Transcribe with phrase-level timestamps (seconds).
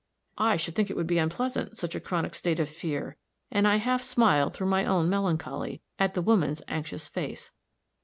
[0.39, 3.17] "I should think it would be unpleasant, such a chronic state of fear,"
[3.51, 7.51] and I half smiled through my own melancholy, at the woman's anxious face.